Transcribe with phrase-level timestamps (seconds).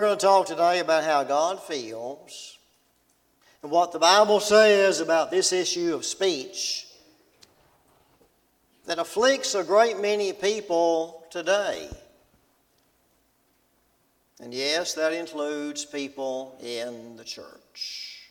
[0.00, 2.56] we're going to talk today about how God feels
[3.62, 6.86] and what the Bible says about this issue of speech
[8.86, 11.90] that afflicts a great many people today.
[14.40, 18.30] And yes, that includes people in the church.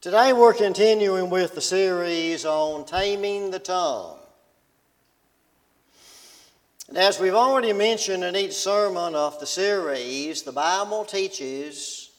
[0.00, 4.16] Today we're continuing with the series on taming the tongue.
[6.88, 12.10] And as we've already mentioned in each sermon of the series, the Bible teaches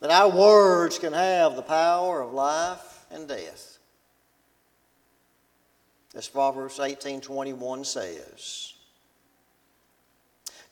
[0.00, 3.78] that our words can have the power of life and death.
[6.14, 8.74] As Proverbs 18:21 says.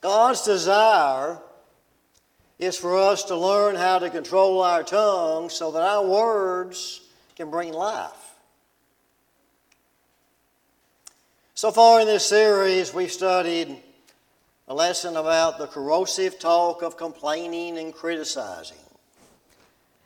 [0.01, 1.41] God's desire
[2.59, 7.03] is for us to learn how to control our tongue so that our words
[7.37, 8.26] can bring life.
[11.57, 13.79] So far in this series, we've studied
[14.69, 18.77] a lesson about the corrosive talk of complaining and criticizing,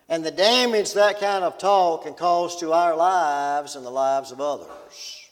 [0.08, 4.30] and the damage that kind of talk can cause to our lives and the lives
[4.30, 5.28] of others.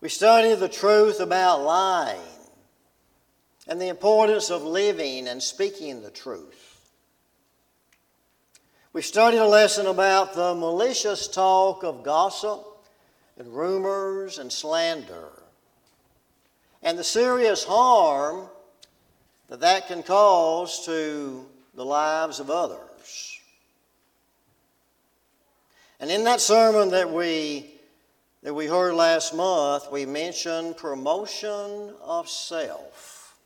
[0.00, 2.20] We studied the truth about lying
[3.66, 6.92] and the importance of living and speaking the truth.
[8.92, 12.68] We studied a lesson about the malicious talk of gossip
[13.38, 15.28] and rumors and slander
[16.82, 18.46] and the serious harm
[19.48, 23.40] that that can cause to the lives of others.
[25.98, 27.70] And in that sermon that we
[28.42, 33.38] that we heard last month, we mentioned promotion of self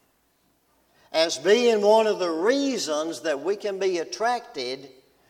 [1.12, 4.88] as being one of the reasons that we can be attracted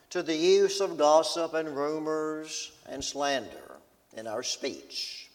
[0.09, 3.68] to the use of gossip and rumors and slander
[4.19, 5.31] in our speech.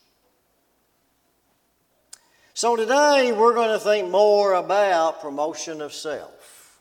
[2.54, 6.80] So today we're going to think more about promotion of self.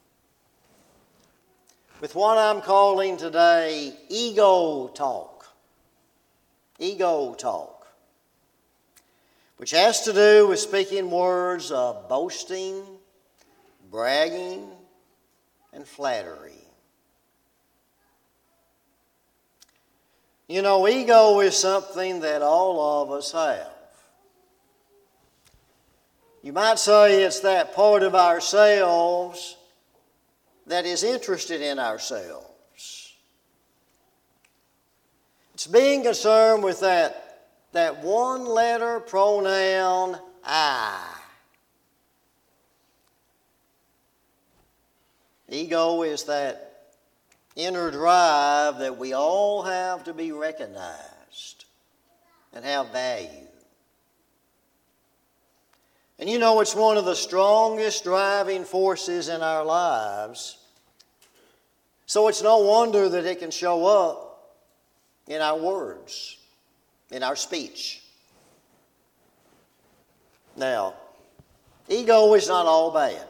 [2.01, 5.33] With what I'm calling today ego talk
[6.83, 7.87] ego talk,
[9.57, 12.83] which has to do with speaking words of boasting,
[13.91, 14.69] bragging,
[15.73, 16.62] and flattery.
[20.53, 23.71] You know, ego is something that all of us have.
[26.43, 29.57] You might say it's that part of ourselves
[30.67, 33.15] that is interested in ourselves.
[35.55, 41.17] It's being concerned with that, that one letter pronoun I.
[45.49, 46.72] Ego is that
[47.57, 51.65] inner drive that we all have to be recognized
[52.53, 53.29] and have value.
[56.19, 60.59] And you know, it's one of the strongest driving forces in our lives.
[62.07, 64.55] So it's no wonder that it can show up
[65.27, 66.39] in our words,
[67.11, 68.03] in our speech.
[70.57, 70.95] Now,
[71.89, 73.27] ego is not all bad.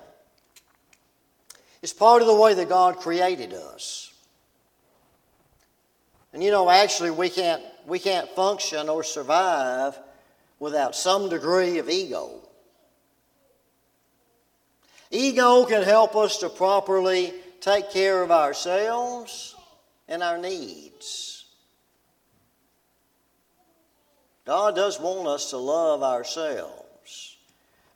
[1.81, 4.12] It's part of the way that God created us.
[6.33, 9.99] And you know, actually, we can't, we can't function or survive
[10.59, 12.41] without some degree of ego.
[15.11, 19.55] Ego can help us to properly take care of ourselves
[20.09, 21.45] and our needs.
[24.45, 27.37] God does want us to love ourselves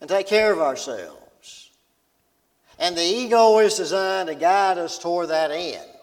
[0.00, 1.70] and take care of ourselves.
[2.78, 5.95] And the ego is designed to guide us toward that end.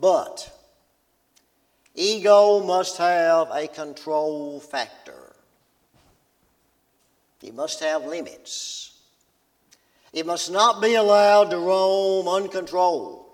[0.00, 0.50] But
[1.94, 5.34] ego must have a control factor.
[7.42, 8.98] It must have limits.
[10.12, 13.26] It must not be allowed to roam uncontrolled.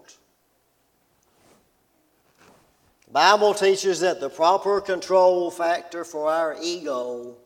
[3.10, 7.37] Bible teaches that the proper control factor for our ego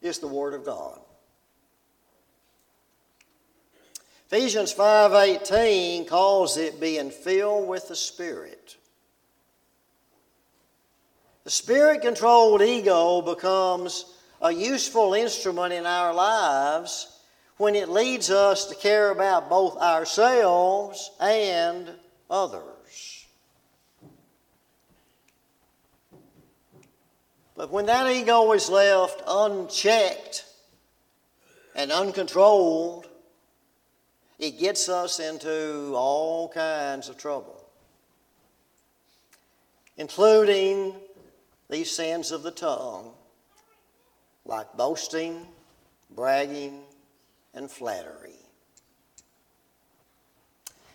[0.00, 0.99] is the Word of God.
[4.32, 8.76] Ephesians 5:18 calls it being filled with the Spirit.
[11.42, 14.04] The Spirit controlled ego becomes
[14.40, 17.08] a useful instrument in our lives
[17.56, 21.98] when it leads us to care about both ourselves and
[22.30, 23.26] others.
[27.56, 30.44] But when that ego is left unchecked
[31.74, 33.09] and uncontrolled,
[34.40, 37.62] it gets us into all kinds of trouble,
[39.98, 40.94] including
[41.68, 43.12] these sins of the tongue
[44.46, 45.46] like boasting,
[46.10, 46.80] bragging,
[47.52, 48.38] and flattery.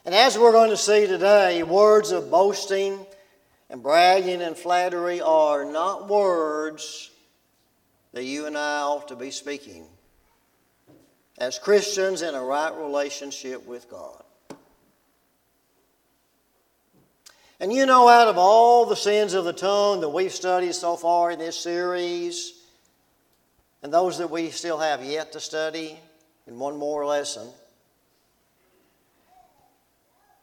[0.05, 3.05] And as we're going to see today, words of boasting
[3.69, 7.11] and bragging and flattery are not words
[8.11, 9.85] that you and I ought to be speaking
[11.37, 14.23] as Christians in a right relationship with God.
[17.59, 20.95] And you know, out of all the sins of the tongue that we've studied so
[20.95, 22.61] far in this series,
[23.81, 25.97] and those that we still have yet to study
[26.47, 27.47] in one more lesson,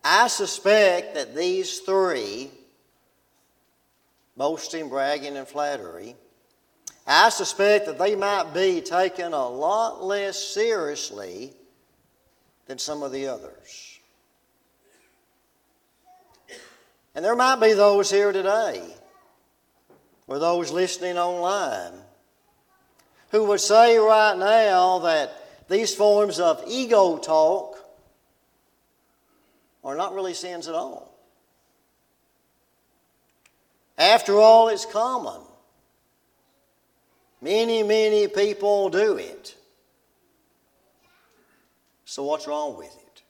[0.05, 2.51] I suspect that these three
[4.37, 6.17] boasting, bragging, and flattery
[7.07, 11.53] I suspect that they might be taken a lot less seriously
[12.67, 13.99] than some of the others.
[17.15, 18.83] And there might be those here today,
[20.27, 21.93] or those listening online,
[23.31, 27.79] who would say right now that these forms of ego talk
[29.85, 31.13] are not really sins at all.
[33.99, 35.41] After all, it's common.
[37.43, 39.57] Many, many people do it.
[42.05, 43.23] So, what's wrong with it?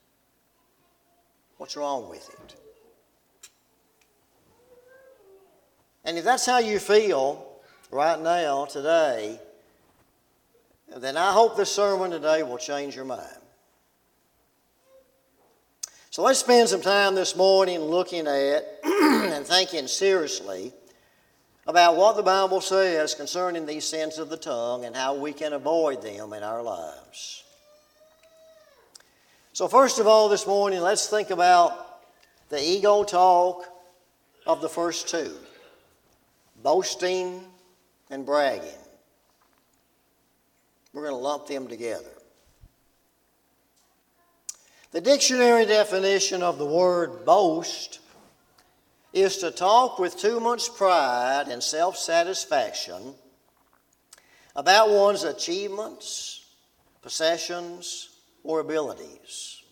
[1.56, 2.56] What's wrong with it?
[6.04, 7.46] And if that's how you feel
[7.90, 9.40] right now, today,
[10.96, 13.22] then I hope this sermon today will change your mind.
[16.10, 20.74] So let's spend some time this morning looking at and thinking seriously
[21.66, 25.52] about what the Bible says concerning these sins of the tongue and how we can
[25.52, 27.44] avoid them in our lives.
[29.52, 32.00] So, first of all, this morning, let's think about
[32.48, 33.66] the ego talk
[34.46, 35.34] of the first two
[36.62, 37.44] boasting
[38.10, 38.68] and bragging.
[40.92, 42.04] We're going to lump them together.
[44.92, 48.00] The dictionary definition of the word boast
[49.12, 53.14] is to talk with too much pride and self satisfaction
[54.56, 56.46] about one's achievements,
[57.02, 58.10] possessions,
[58.44, 59.62] or abilities.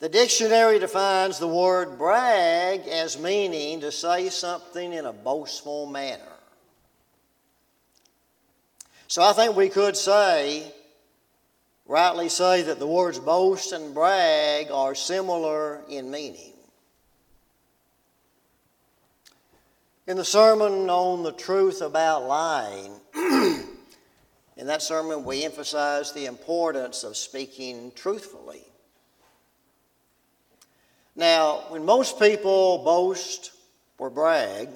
[0.00, 6.22] The dictionary defines the word brag as meaning to say something in a boastful manner.
[9.08, 10.72] So I think we could say
[11.88, 16.52] rightly say that the words boast and brag are similar in meaning.
[20.06, 27.04] In the sermon on the truth about lying, in that sermon we emphasize the importance
[27.04, 28.62] of speaking truthfully.
[31.16, 33.52] Now, when most people boast
[33.98, 34.68] or brag,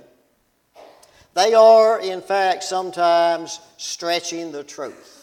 [1.34, 5.21] they are, in fact, sometimes stretching the truth.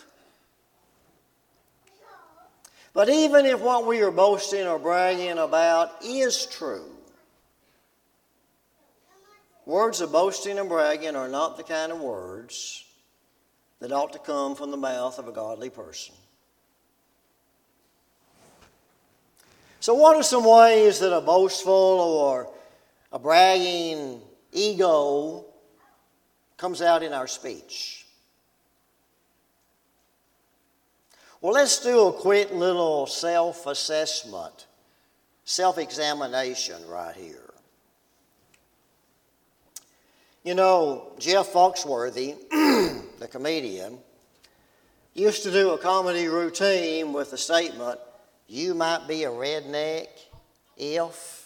[2.99, 6.91] But even if what we are boasting or bragging about is true,
[9.65, 12.83] words of boasting and bragging are not the kind of words
[13.79, 16.13] that ought to come from the mouth of a godly person.
[19.79, 22.51] So, what are some ways that a boastful or
[23.13, 24.19] a bragging
[24.51, 25.45] ego
[26.57, 27.98] comes out in our speech?
[31.41, 34.67] Well, let's do a quick little self assessment,
[35.45, 37.53] self examination right here.
[40.43, 42.35] You know, Jeff Foxworthy,
[43.19, 43.99] the comedian,
[45.13, 47.99] used to do a comedy routine with the statement,
[48.47, 50.07] You might be a redneck
[50.75, 51.37] if.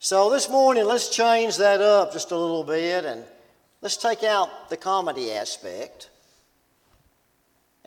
[0.00, 3.24] So this morning, let's change that up just a little bit and
[3.80, 6.10] let's take out the comedy aspect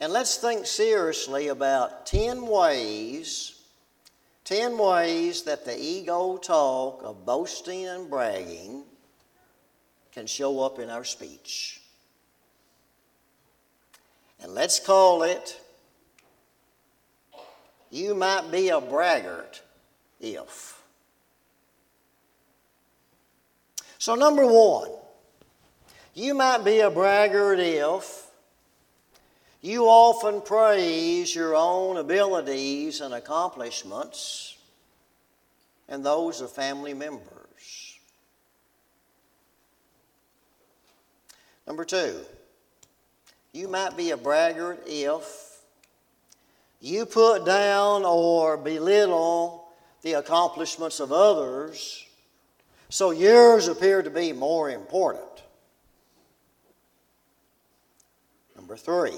[0.00, 3.60] and let's think seriously about 10 ways,
[4.44, 8.82] 10 ways that the ego talk of boasting and bragging
[10.12, 11.82] can show up in our speech.
[14.42, 15.60] And let's call it,
[17.90, 19.60] you might be a braggart
[20.18, 20.82] if.
[23.98, 24.88] So, number one,
[26.14, 28.29] you might be a braggart if
[29.60, 34.56] you often praise your own abilities and accomplishments
[35.88, 37.98] and those of family members.
[41.66, 42.20] Number two,
[43.52, 45.58] you might be a braggart if
[46.80, 49.68] you put down or belittle
[50.02, 52.06] the accomplishments of others
[52.90, 55.24] So yours appear to be more important.
[58.56, 59.16] Number three,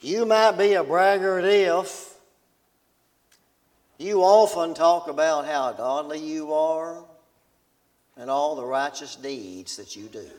[0.00, 2.14] you might be a braggart if
[3.98, 7.02] you often talk about how godly you are
[8.16, 10.30] and all the righteous deeds that you do.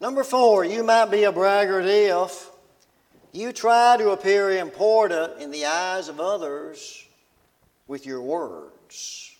[0.00, 2.50] Number four, you might be a braggart if
[3.32, 7.04] you try to appear important in the eyes of others
[7.86, 9.34] with your words.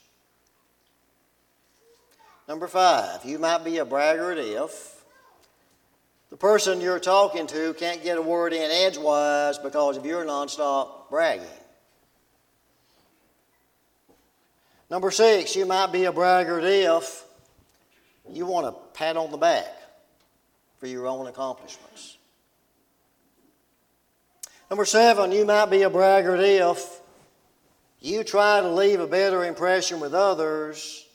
[2.49, 4.98] Number five, you might be a braggart if
[6.31, 11.09] the person you're talking to can't get a word in edgewise because of your nonstop
[11.09, 11.47] bragging.
[14.91, 17.25] Number six, you might be a braggart if
[18.31, 19.67] you want a pat on the back
[20.79, 22.17] for your own accomplishments.
[24.71, 27.01] Number seven, you might be a braggart if
[28.01, 31.07] you try to leave a better impression with others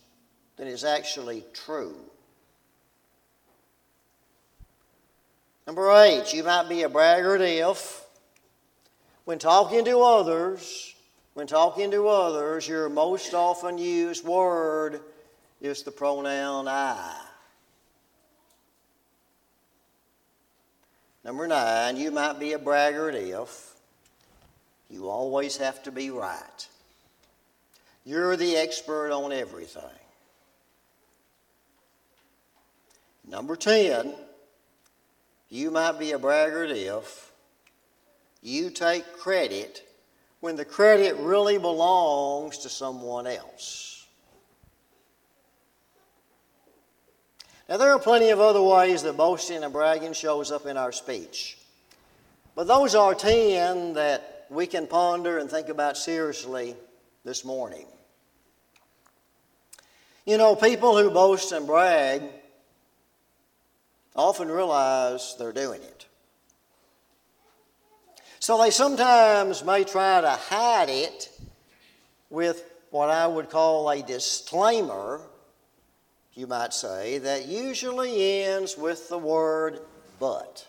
[0.58, 1.96] than is actually true.
[5.66, 8.06] Number eight, you might be a braggart if,
[9.26, 10.94] when talking to others,
[11.34, 15.00] when talking to others, your most often used word
[15.62, 17.18] is the pronoun I.
[21.24, 23.74] Number nine, you might be a braggart if
[24.90, 26.68] you always have to be right.
[28.06, 29.82] You're the expert on everything.
[33.26, 34.14] Number 10,
[35.54, 37.32] you might be a braggart if
[38.42, 39.88] you take credit
[40.40, 44.08] when the credit really belongs to someone else.
[47.70, 50.92] Now, there are plenty of other ways that boasting and bragging shows up in our
[50.92, 51.60] speech.
[52.56, 56.76] But those are 10 that we can ponder and think about seriously
[57.24, 57.86] this morning.
[60.26, 62.24] You know, people who boast and brag
[64.16, 66.06] often realize they're doing it.
[68.40, 71.30] So they sometimes may try to hide it
[72.30, 75.22] with what I would call a disclaimer
[76.36, 79.80] you might say, that usually ends with the word
[80.20, 80.68] but.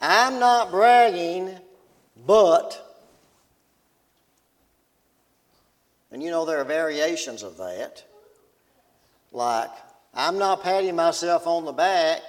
[0.00, 1.58] I'm not bragging,
[2.26, 2.80] but.
[6.12, 8.04] And you know, there are variations of that.
[9.32, 9.70] Like,
[10.14, 12.20] I'm not patting myself on the back,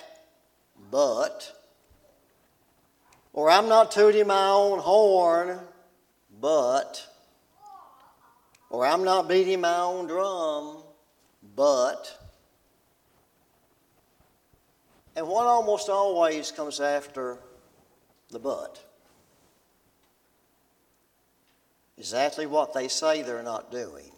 [0.89, 1.51] but.
[3.32, 5.60] Or I'm not tooting my own horn,
[6.42, 7.06] but.
[8.70, 10.77] Or I'm not beating my own drum,
[11.56, 12.20] but.
[15.15, 17.38] And what almost always comes after
[18.32, 18.84] the but?
[21.98, 24.12] Exactly what they say they're not doing,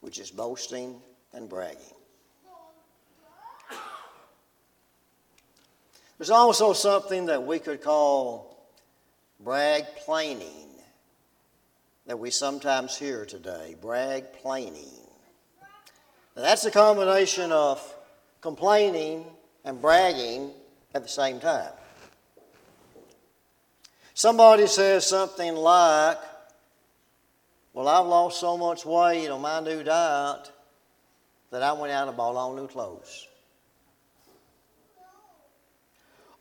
[0.00, 1.00] which is boasting
[1.32, 1.93] and bragging.
[6.24, 8.56] There's also something that we could call
[9.40, 10.70] brag plaining
[12.06, 14.88] that we sometimes hear today brag plaining.
[16.34, 17.94] Now, that's a combination of
[18.40, 19.26] complaining
[19.66, 20.52] and bragging
[20.94, 21.74] at the same time.
[24.14, 26.16] Somebody says something like,
[27.74, 30.50] Well, I've lost so much weight on my new diet
[31.50, 33.28] that I went out and bought all new clothes.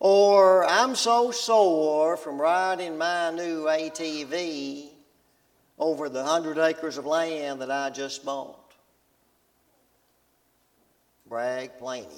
[0.04, 4.90] Or I'm so sore from riding my new ATV
[5.80, 8.74] over the hundred acres of land that I just bought.
[11.26, 12.10] Brag plaining.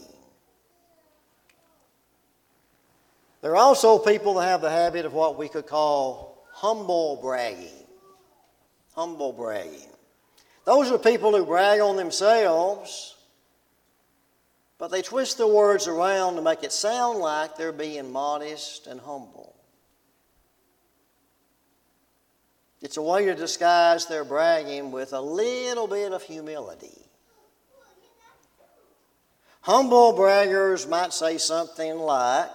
[3.43, 7.85] There are also people that have the habit of what we could call humble bragging.
[8.95, 9.91] Humble bragging.
[10.63, 13.14] Those are people who brag on themselves,
[14.77, 18.99] but they twist the words around to make it sound like they're being modest and
[18.99, 19.55] humble.
[22.81, 27.01] It's a way to disguise their bragging with a little bit of humility.
[29.61, 32.51] Humble braggers might say something like,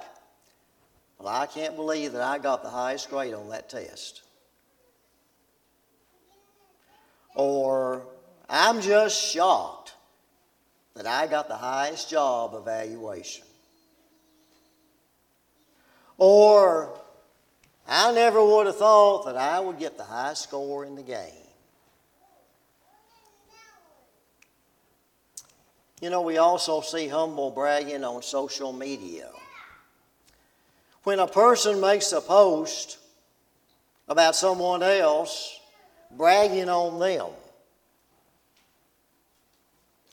[1.18, 4.22] Well, I can't believe that I got the highest grade on that test.
[7.34, 8.02] Or,
[8.48, 9.79] I'm just shocked
[10.94, 13.44] that I got the highest job evaluation.
[16.18, 16.98] Or,
[17.88, 21.34] I never would have thought that I would get the high score in the game.
[26.00, 29.28] You know, we also see humble bragging on social media.
[31.04, 32.98] When a person makes a post
[34.08, 35.58] about someone else,
[36.10, 37.30] bragging on them.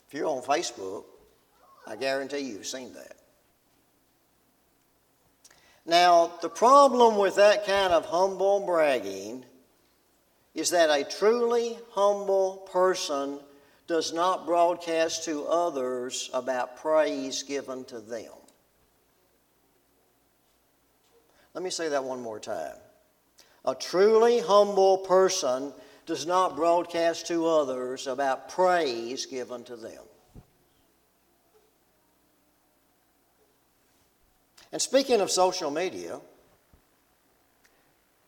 [0.08, 1.04] If you're on Facebook,
[1.86, 3.18] I guarantee you've seen that.
[5.86, 9.46] Now, the problem with that kind of humble bragging
[10.54, 13.40] is that a truly humble person
[13.88, 18.32] does not broadcast to others about praise given to them.
[21.54, 22.76] Let me say that one more time.
[23.66, 25.74] A truly humble person
[26.08, 30.02] does not broadcast to others about praise given to them.
[34.72, 36.20] And speaking of social media,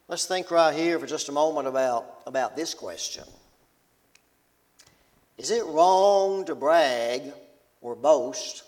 [0.09, 3.23] let's think right here for just a moment about, about this question
[5.37, 7.31] Is it wrong to brag
[7.81, 8.63] or boast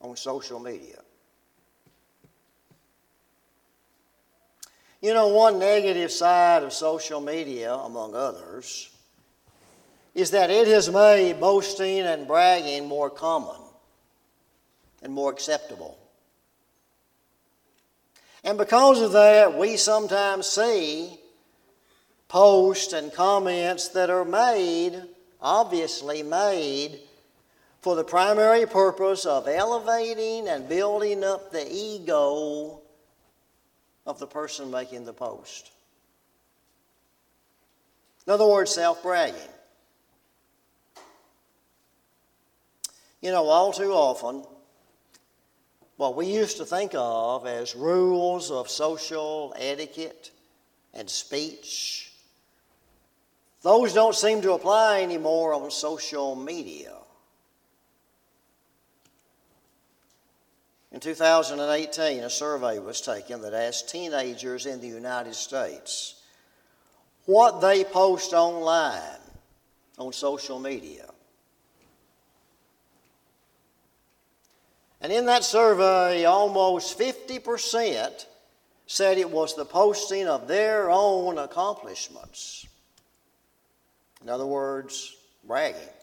[0.00, 1.02] on social media?
[5.06, 8.90] You know, one negative side of social media, among others,
[10.16, 13.60] is that it has made boasting and bragging more common
[15.04, 15.96] and more acceptable.
[18.42, 21.20] And because of that, we sometimes see
[22.26, 25.00] posts and comments that are made,
[25.40, 26.98] obviously made,
[27.80, 32.82] for the primary purpose of elevating and building up the ego
[34.06, 35.72] of the person making the post.
[38.26, 39.40] In other words, self bragging.
[43.20, 44.44] You know, all too often,
[45.96, 50.30] what we used to think of as rules of social etiquette
[50.92, 52.12] and speech,
[53.62, 56.92] those don't seem to apply anymore on social media.
[60.96, 66.22] In 2018, a survey was taken that asked teenagers in the United States
[67.26, 69.20] what they post online
[69.98, 71.04] on social media.
[75.02, 78.24] And in that survey, almost 50%
[78.86, 82.66] said it was the posting of their own accomplishments.
[84.22, 85.14] In other words,
[85.46, 85.95] bragging.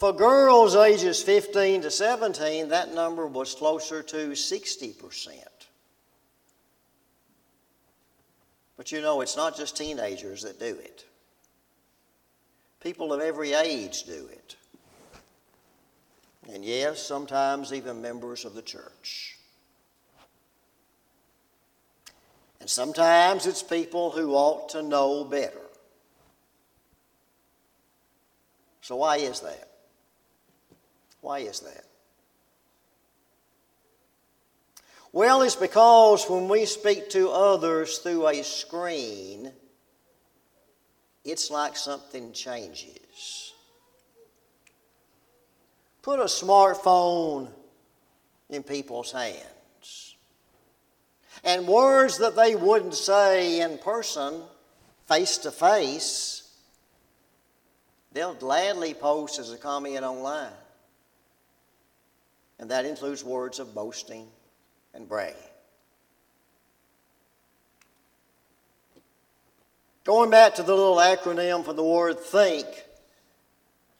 [0.00, 5.34] For girls ages 15 to 17, that number was closer to 60%.
[8.78, 11.04] But you know, it's not just teenagers that do it,
[12.82, 14.56] people of every age do it.
[16.50, 19.36] And yes, sometimes even members of the church.
[22.58, 25.60] And sometimes it's people who ought to know better.
[28.80, 29.69] So, why is that?
[31.20, 31.84] Why is that?
[35.12, 39.52] Well, it's because when we speak to others through a screen,
[41.24, 43.52] it's like something changes.
[46.02, 47.48] Put a smartphone
[48.48, 50.14] in people's hands.
[51.42, 54.42] And words that they wouldn't say in person,
[55.08, 56.48] face to face,
[58.12, 60.52] they'll gladly post as a comment online
[62.60, 64.28] and that includes words of boasting
[64.92, 65.34] and bragging.
[70.04, 72.66] Going back to the little acronym for the word think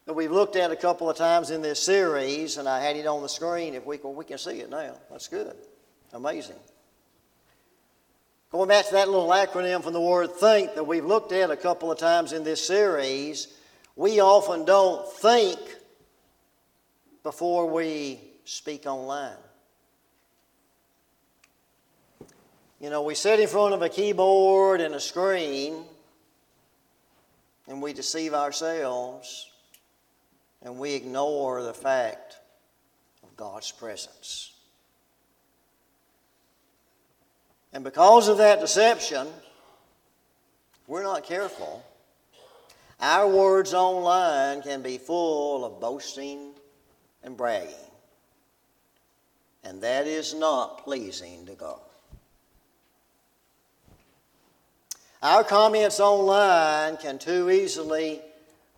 [0.05, 3.07] that we've looked at a couple of times in this series, and I had it
[3.07, 3.75] on the screen.
[3.75, 4.95] If we can, we can see it now.
[5.11, 5.57] That's good.
[6.13, 6.57] Amazing.
[8.53, 11.57] Going back to that little acronym from the word think that we've looked at a
[11.57, 13.49] couple of times in this series,
[13.97, 15.59] we often don't think
[17.23, 18.19] before we
[18.51, 19.37] speak online.
[22.81, 25.85] You know, we sit in front of a keyboard and a screen
[27.69, 29.49] and we deceive ourselves
[30.63, 32.39] and we ignore the fact
[33.23, 34.53] of God's presence.
[37.73, 39.29] And because of that deception,
[40.89, 41.85] we're not careful,
[42.99, 46.51] our words online can be full of boasting
[47.23, 47.90] and bragging
[49.65, 51.81] and that is not pleasing to God.
[55.23, 58.23] Our comments online can too easily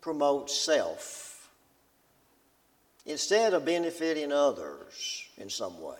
[0.01, 1.49] promote self
[3.05, 5.95] instead of benefiting others in some way.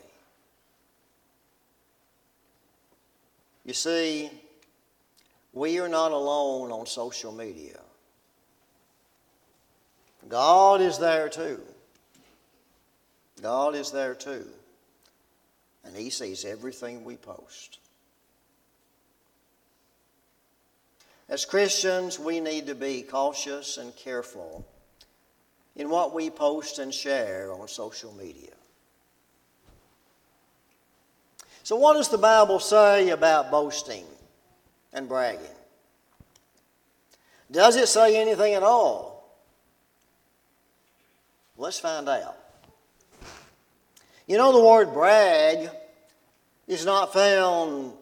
[3.65, 4.29] You see,
[5.53, 7.79] we are not alone on social media.
[10.27, 11.61] God is there too.
[13.41, 14.47] God is there too
[15.83, 17.79] and He sees everything we post.
[21.29, 24.65] As Christians, we need to be cautious and careful
[25.75, 28.51] in what we post and share on social media.
[31.63, 34.05] So, what does the Bible say about boasting
[34.91, 35.47] and bragging?
[37.49, 39.13] Does it say anything at all?
[41.55, 42.42] Let's find out.
[44.33, 45.69] You know, the word brag
[46.67, 47.93] is not found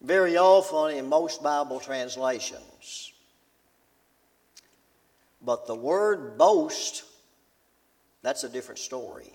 [0.00, 3.12] very often in most Bible translations.
[5.42, 7.02] But the word boast,
[8.22, 9.32] that's a different story.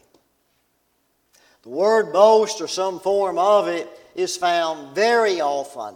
[1.64, 5.96] The word boast or some form of it is found very often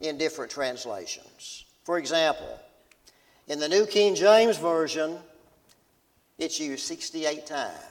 [0.00, 1.64] in different translations.
[1.84, 2.60] For example,
[3.48, 5.16] in the New King James Version,
[6.36, 7.89] it's used 68 times.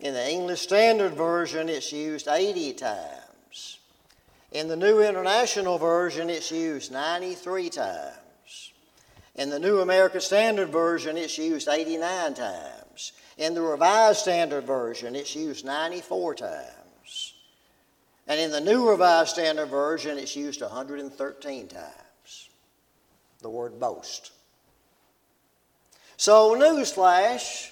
[0.00, 3.78] In the English Standard Version, it's used 80 times.
[4.50, 8.72] In the New International Version, it's used 93 times.
[9.36, 13.12] In the New American Standard Version, it's used 89 times.
[13.36, 17.34] In the Revised Standard Version, it's used 94 times.
[18.26, 22.48] And in the New Revised Standard Version, it's used 113 times.
[23.40, 24.32] The word boast.
[26.16, 27.70] So, newsflash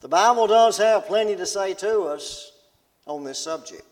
[0.00, 2.52] the Bible does have plenty to say to us
[3.06, 3.84] on this subject.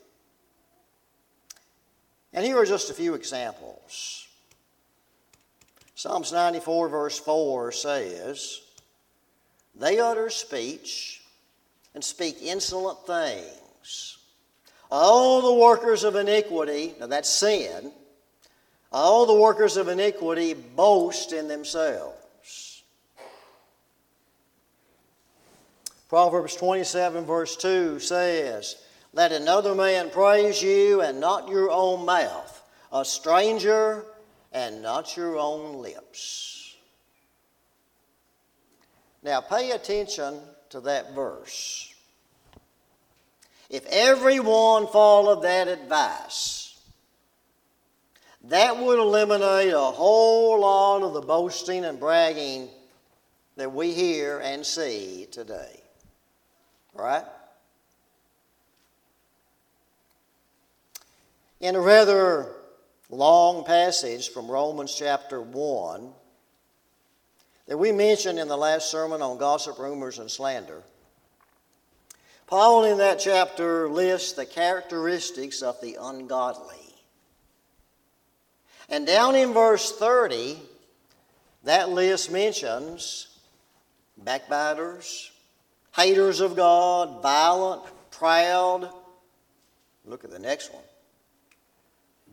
[2.33, 4.27] And here are just a few examples.
[5.95, 8.61] Psalms 94, verse 4 says,
[9.75, 11.23] they utter speech
[11.95, 14.19] and speak insolent things.
[14.91, 17.93] All the workers of iniquity, now that's sin,
[18.91, 22.17] all the workers of iniquity boast in themselves.
[26.09, 28.77] Proverbs 27, verse 2 says,
[29.13, 34.05] Let another man praise you and not your own mouth, a stranger
[34.53, 36.77] and not your own lips.
[39.23, 40.41] Now, pay attention
[40.71, 41.93] to that verse.
[43.69, 46.81] If everyone followed that advice,
[48.45, 52.69] that would eliminate a whole lot of the boasting and bragging
[53.57, 55.78] that we hear and see today.
[56.99, 57.25] Right?
[61.61, 62.53] In a rather
[63.09, 66.11] long passage from Romans chapter 1,
[67.69, 70.83] that we mentioned in the last sermon on gossip, rumors, and slander.
[72.49, 76.97] Paul, in that chapter, lists the characteristics of the ungodly.
[78.89, 80.59] And down in verse 30,
[81.63, 83.29] that list mentions
[84.17, 85.31] backbiters,
[85.99, 87.83] haters of God, violent,
[88.13, 88.89] proud.
[90.05, 90.83] Look at the next one.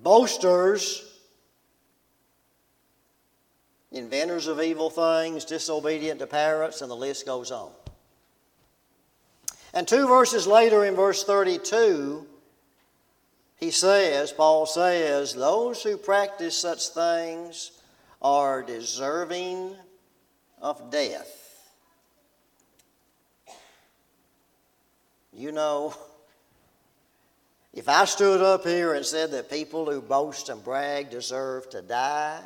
[0.04, 1.04] Boasters,
[3.92, 7.72] inventors of evil things, disobedient to parents, and the list goes on.
[9.74, 12.26] And two verses later, in verse 32,
[13.58, 17.72] he says, Paul says, those who practice such things
[18.22, 19.76] are deserving
[20.62, 21.45] of death.
[25.36, 25.94] You know,
[27.74, 31.82] if I stood up here and said that people who boast and brag deserve to
[31.82, 32.40] die,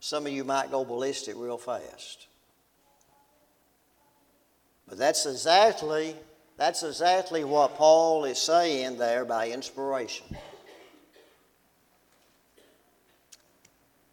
[0.00, 2.26] some of you might go ballistic real fast.
[4.88, 6.16] But that's exactly
[6.56, 10.24] that's exactly what Paul is saying there by inspiration.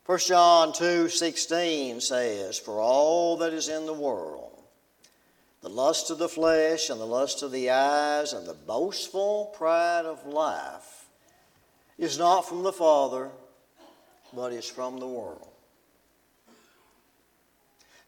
[0.05, 4.52] 1 John 2:16 says, For all that is in the world,
[5.63, 10.05] the lust of the flesh and the lust of the eyes and the boastful pride
[10.05, 11.05] of life
[11.97, 13.31] is not from the Father,
[14.33, 15.47] but is from the world.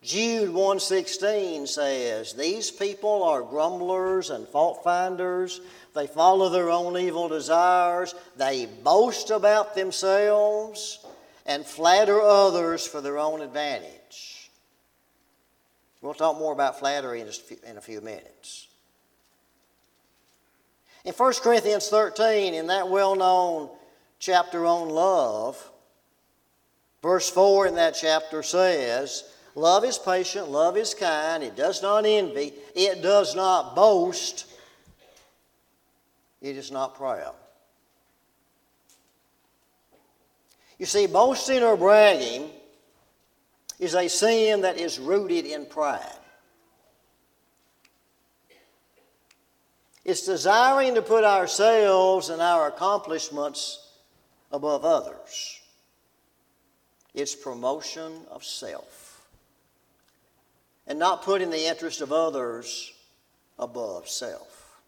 [0.01, 5.61] Jude 1:16 says, "These people are grumblers and fault finders.
[5.93, 8.13] They follow their own evil desires.
[8.35, 10.99] They boast about themselves
[11.45, 14.04] and flatter others for their own advantage."
[16.05, 18.67] We'll talk more about flattery in a few minutes.
[21.03, 23.69] In 1 Corinthians 13, in that well known
[24.19, 25.71] chapter on love,
[27.01, 29.23] verse 4 in that chapter says,
[29.55, 34.45] Love is patient, love is kind, it does not envy, it does not boast,
[36.39, 37.33] it is not proud.
[40.77, 42.51] You see, boasting or bragging
[43.79, 46.01] is a sin that is rooted in pride.
[50.05, 53.89] It's desiring to put ourselves and our accomplishments
[54.51, 55.59] above others.
[57.13, 59.25] It's promotion of self.
[60.85, 62.93] And not putting the interest of others
[63.57, 64.79] above self.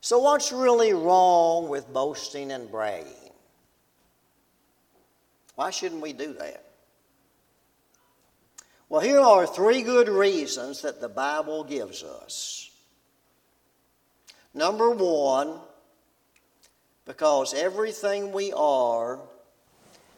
[0.00, 3.19] So, what's really wrong with boasting and bragging?
[5.60, 6.64] Why shouldn't we do that?
[8.88, 12.70] Well, here are three good reasons that the Bible gives us.
[14.54, 15.58] Number one,
[17.04, 19.18] because everything we are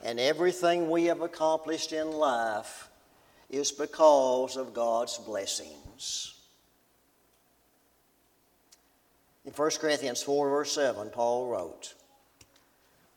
[0.04, 2.88] and everything we have accomplished in life
[3.50, 6.34] is because of God's blessings.
[9.44, 11.94] In 1 Corinthians 4, verse 7, Paul wrote,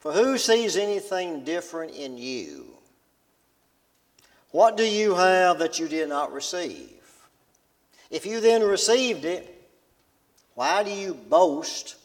[0.06, 2.76] For who sees anything different in you?
[4.52, 7.02] What do you have that you did not receive?
[8.12, 9.68] If you then received it,
[10.54, 11.96] why do you boast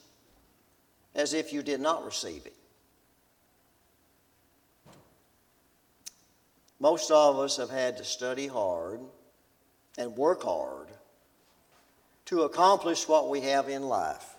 [1.14, 2.56] as if you did not receive it?
[6.78, 9.00] Most of us have had to study hard
[9.98, 10.88] and work hard
[12.24, 14.36] to accomplish what we have in life.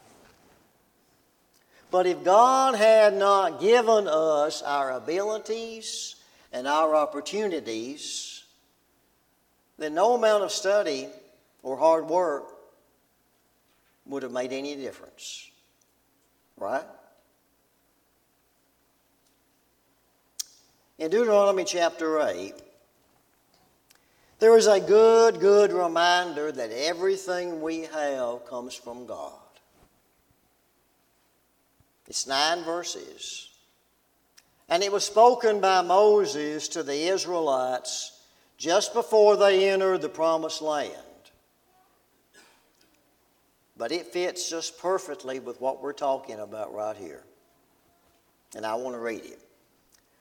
[1.91, 6.15] But if God had not given us our abilities,
[6.51, 8.43] and our opportunities,
[9.77, 11.07] then no amount of study
[11.63, 12.43] or hard work
[14.05, 15.49] would have made any difference.
[16.57, 16.83] Right?
[20.99, 22.53] In Deuteronomy chapter 8,
[24.39, 29.40] there is a good, good reminder that everything we have comes from God.
[32.07, 33.49] It's nine verses.
[34.69, 38.21] And it was spoken by Moses to the Israelites
[38.57, 40.95] just before they entered the promised land.
[43.75, 47.23] But it fits just perfectly with what we're talking about right here.
[48.55, 49.39] And I want to read it.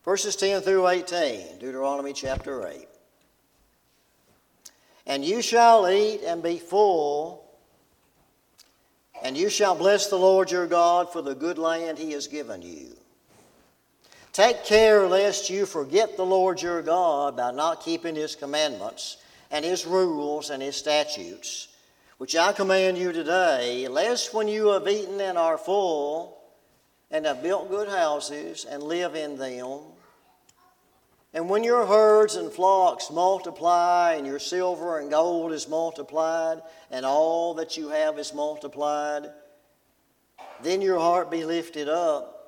[0.05, 2.88] Verses 10 through 18, Deuteronomy chapter 8.
[5.07, 7.39] And you shall eat and be full,
[9.22, 12.62] and you shall bless the Lord your God for the good land he has given
[12.62, 12.96] you.
[14.33, 19.16] Take care lest you forget the Lord your God by not keeping his commandments
[19.50, 21.68] and his rules and his statutes,
[22.18, 26.38] which I command you today, lest when you have eaten and are full,
[27.11, 29.80] and have built good houses and live in them,
[31.33, 37.07] and when your herds and flocks multiply, and your silver and gold is multiplied, and
[37.07, 39.31] all that you have is multiplied,
[40.62, 42.40] then your heart be lifted up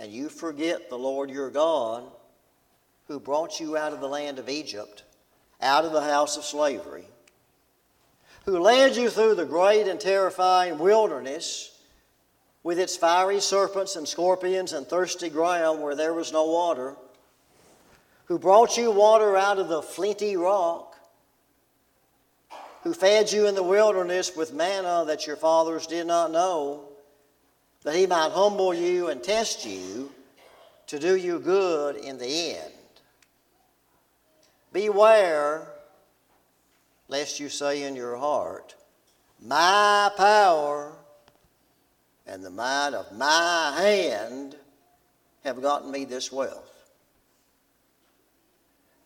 [0.00, 2.04] and you forget the Lord your God
[3.06, 5.04] who brought you out of the land of Egypt,
[5.60, 7.04] out of the house of slavery,
[8.46, 11.78] who led you through the great and terrifying wilderness
[12.62, 16.96] with its fiery serpents and scorpions and thirsty ground where there was no water,
[18.30, 20.94] who brought you water out of the flinty rock,
[22.84, 26.84] who fed you in the wilderness with manna that your fathers did not know
[27.82, 30.12] that he might humble you and test you
[30.86, 32.72] to do you good in the end.
[34.72, 35.66] Beware
[37.08, 38.76] lest you say in your heart,
[39.44, 40.92] My power
[42.28, 44.54] and the might of my hand
[45.42, 46.69] have gotten me this wealth.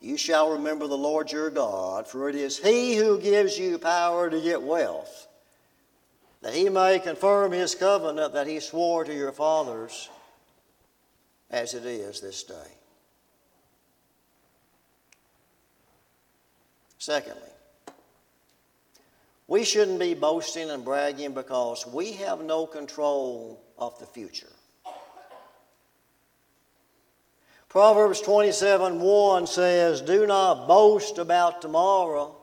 [0.05, 4.31] You shall remember the Lord your God, for it is He who gives you power
[4.31, 5.29] to get wealth
[6.45, 10.11] that he may confirm his covenant that he swore to your fathers
[11.51, 12.71] as it is this day.
[16.99, 17.40] Secondly,
[19.47, 24.54] we shouldn't be boasting and bragging because we have no control of the future.
[27.75, 32.37] Proverbs 27 1 says, Do not boast about tomorrow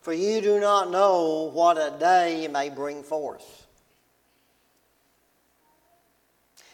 [0.00, 3.66] for you do not know what a day may bring forth.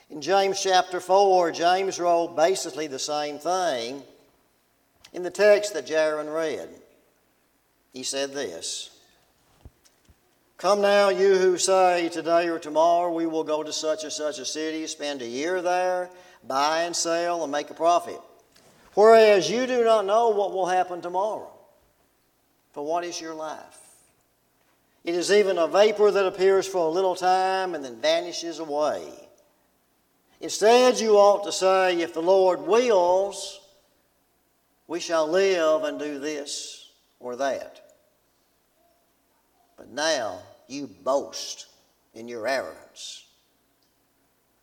[0.09, 4.03] In James chapter 4, James wrote basically the same thing
[5.13, 6.69] in the text that Jaron read.
[7.93, 8.91] He said this
[10.59, 14.39] Come now, you who say, Today or tomorrow we will go to such and such
[14.39, 16.11] a city, spend a year there,
[16.49, 18.21] buy and sell, and make a profit.
[18.95, 21.51] Whereas you do not know what will happen tomorrow.
[22.73, 23.79] For what is your life?
[25.05, 29.03] It is even a vapor that appears for a little time and then vanishes away.
[30.41, 33.61] Instead, you ought to say, If the Lord wills,
[34.89, 37.95] we shall live and do this or that.
[39.77, 41.67] But now you boast
[42.15, 43.26] in your arrogance.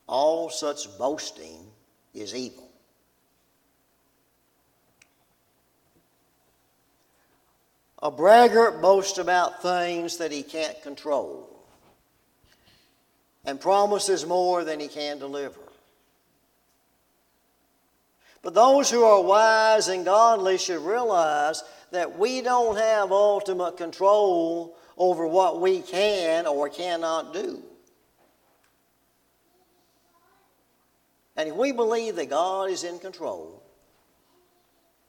[0.07, 1.65] All such boasting
[2.13, 2.69] is evil.
[8.01, 11.49] A braggart boasts about things that he can't control
[13.45, 15.59] and promises more than he can deliver.
[18.41, 24.75] But those who are wise and godly should realize that we don't have ultimate control
[24.97, 27.63] over what we can or cannot do.
[31.35, 33.63] And if we believe that God is in control,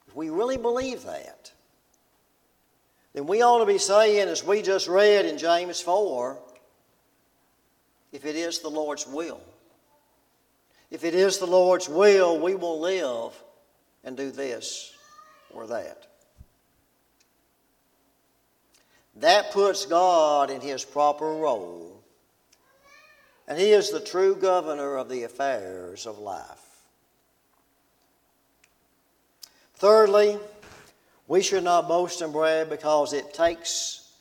[0.09, 1.53] if we really believe that,
[3.13, 6.39] then we ought to be saying, as we just read in James 4,
[8.13, 9.41] if it is the Lord's will.
[10.91, 13.33] If it is the Lord's will, we will live
[14.05, 14.95] and do this
[15.51, 16.07] or that.
[19.17, 21.94] That puts God in his proper role,
[23.47, 26.65] and he is the true governor of the affairs of life.
[29.75, 30.39] Thirdly,
[31.27, 34.13] we should not boast and brag because it takes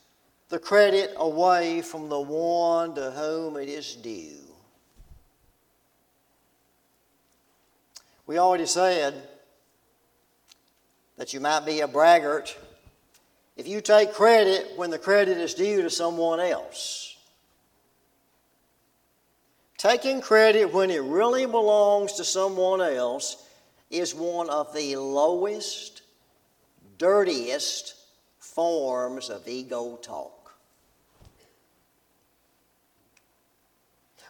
[0.50, 4.40] the credit away from the one to whom it is due.
[8.26, 9.14] We already said
[11.18, 12.58] that you might be a braggart
[13.56, 17.13] if you take credit when the credit is due to someone else.
[19.84, 23.46] Taking credit when it really belongs to someone else
[23.92, 26.04] is one of the lowest
[26.98, 27.94] dirtiest
[28.40, 30.54] forms of ego talk.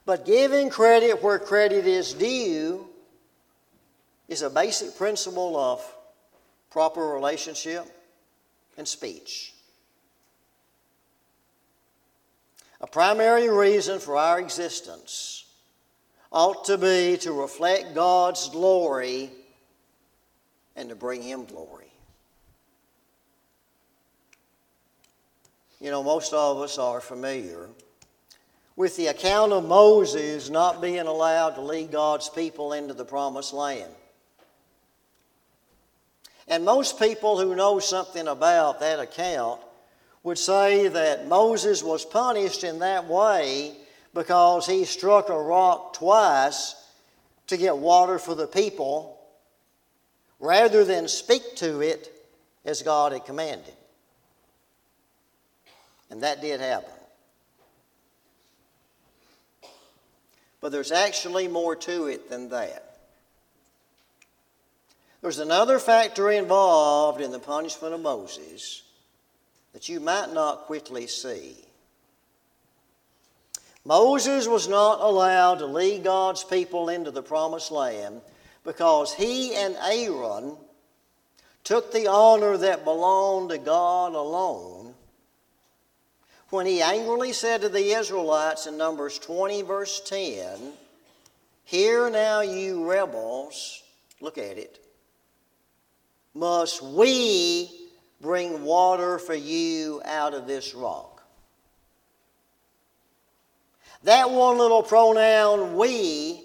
[0.07, 2.87] But giving credit where credit is due
[4.27, 5.85] is a basic principle of
[6.71, 7.85] proper relationship
[8.75, 9.53] and speech.
[12.81, 15.42] A primary reason for our existence
[16.33, 19.29] ought to be to reflect God's glory
[20.75, 21.85] and to bring Him glory.
[25.79, 27.69] You know, most of us are familiar
[28.75, 33.53] with the account of Moses not being allowed to lead God's people into the promised
[33.53, 33.91] land.
[36.47, 39.61] And most people who know something about that account
[40.23, 43.75] would say that Moses was punished in that way
[44.13, 46.75] because he struck a rock twice
[47.47, 49.19] to get water for the people
[50.39, 52.11] rather than speak to it
[52.65, 53.73] as God had commanded.
[56.09, 56.89] And that did happen.
[60.61, 62.97] But there's actually more to it than that.
[65.21, 68.83] There's another factor involved in the punishment of Moses
[69.73, 71.55] that you might not quickly see.
[73.85, 78.21] Moses was not allowed to lead God's people into the promised land
[78.63, 80.55] because he and Aaron
[81.63, 84.93] took the honor that belonged to God alone
[86.49, 90.73] when he angrily said to the Israelites in Numbers 20, verse 10,
[91.65, 93.81] Hear now, you rebels,
[94.21, 94.79] look at it,
[96.35, 97.69] must we
[98.21, 101.12] bring water for you out of this rock?
[104.03, 106.43] That one little pronoun, we,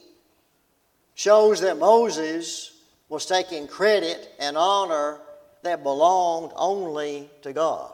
[1.14, 5.18] shows that Moses was taking credit and honor
[5.62, 7.92] that belonged only to God.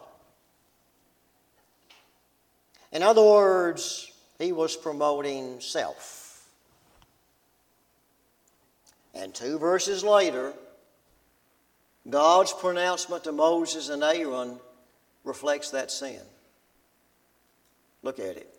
[2.92, 6.46] In other words, he was promoting self.
[9.14, 10.52] And two verses later,
[12.08, 14.58] God's pronouncement to Moses and Aaron
[15.24, 16.20] reflects that sin.
[18.02, 18.53] Look at it.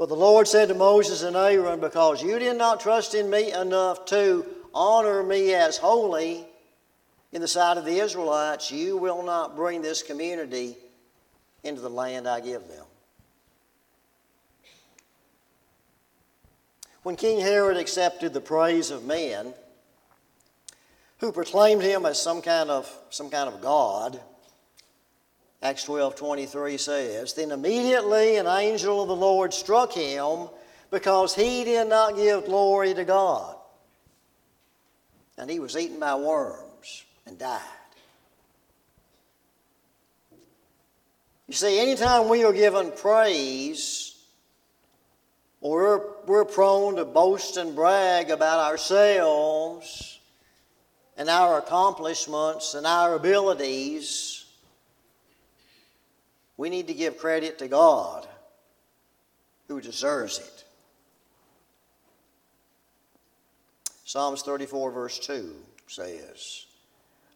[0.00, 3.52] But the Lord said to Moses and Aaron, Because you did not trust in me
[3.52, 6.46] enough to honor me as holy
[7.32, 10.78] in the sight of the Israelites, you will not bring this community
[11.64, 12.86] into the land I give them.
[17.02, 19.52] When King Herod accepted the praise of men,
[21.18, 24.18] who proclaimed him as some kind of, some kind of God,
[25.62, 30.48] Acts 12 23 says, Then immediately an angel of the Lord struck him
[30.90, 33.56] because he did not give glory to God.
[35.36, 37.60] And he was eaten by worms and died.
[41.46, 44.16] You see, anytime we are given praise,
[45.60, 50.20] or we're, we're prone to boast and brag about ourselves
[51.16, 54.39] and our accomplishments and our abilities,
[56.60, 58.28] we need to give credit to God
[59.66, 60.64] who deserves it.
[64.04, 65.54] Psalms 34, verse 2
[65.86, 66.66] says,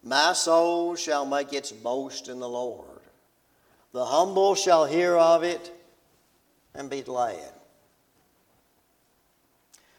[0.02, 3.00] My soul shall make its boast in the Lord.
[3.94, 5.72] The humble shall hear of it
[6.74, 7.50] and be glad.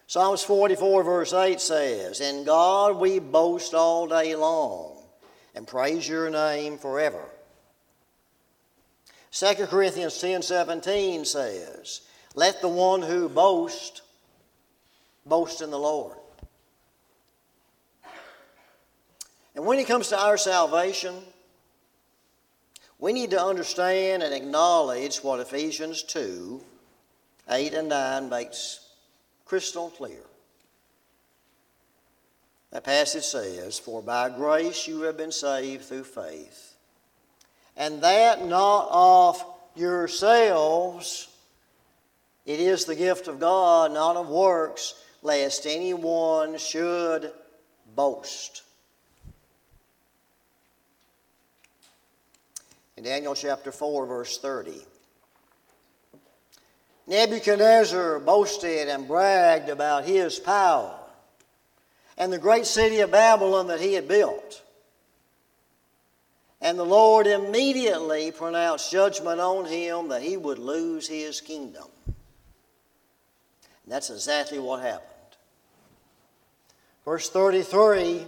[0.06, 4.98] Psalms 44, verse 8 says, In God we boast all day long
[5.56, 7.26] and praise your name forever.
[9.36, 12.02] 2 Corinthians 10 17 says,
[12.36, 14.02] Let the one who boasts
[15.26, 16.16] boast in the Lord.
[19.54, 21.16] And when it comes to our salvation,
[22.98, 26.62] we need to understand and acknowledge what Ephesians 2
[27.50, 28.88] 8 and 9 makes
[29.44, 30.24] crystal clear.
[32.72, 36.75] That passage says, For by grace you have been saved through faith,
[37.78, 39.44] and that not of
[39.76, 41.28] yourselves,
[42.46, 47.32] it is the gift of God, not of works, lest anyone should
[47.96, 48.64] boast.
[52.98, 54.82] In Daniel chapter 4, verse 30.
[57.08, 60.98] Nebuchadnezzar boasted and bragged about his power
[62.18, 64.62] and the great city of Babylon that he had built.
[66.66, 71.86] And the Lord immediately pronounced judgment on him that he would lose his kingdom.
[72.08, 72.16] And
[73.86, 75.12] that's exactly what happened.
[77.06, 78.26] Verse 33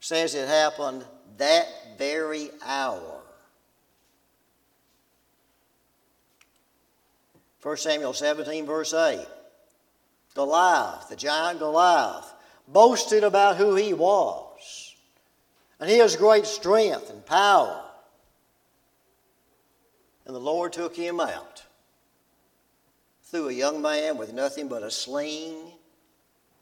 [0.00, 1.04] says it happened
[1.36, 1.66] that
[1.98, 3.20] very hour.
[7.62, 9.26] 1 Samuel 17, verse 8.
[10.34, 12.32] Goliath, the giant Goliath,
[12.66, 14.51] boasted about who he was
[15.82, 17.82] and he has great strength and power.
[20.24, 21.64] And the Lord took him out
[23.24, 25.56] through a young man with nothing but a sling